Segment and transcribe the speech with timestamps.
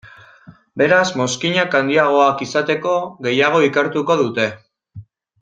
[0.81, 2.95] Beraz mozkinak handiagoak izateko,
[3.27, 4.51] gehiago ikertuko dute.